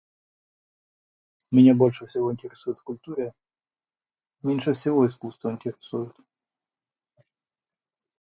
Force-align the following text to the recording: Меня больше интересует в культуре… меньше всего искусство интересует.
Меня 1.51 1.75
больше 1.75 2.05
интересует 2.05 2.79
в 2.79 2.83
культуре… 2.83 3.35
меньше 4.41 4.73
всего 4.73 5.05
искусство 5.05 5.51
интересует. 5.51 6.15